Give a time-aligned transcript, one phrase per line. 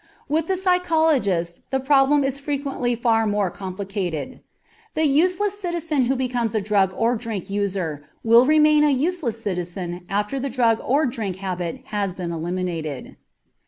[0.27, 4.39] With the psychologist the problem is frequently far more complicated.
[4.95, 10.07] The useless citizen who becomes a drug or drink user will remain a useless citizen
[10.09, 13.15] after the drug or drink habit has been eliminated.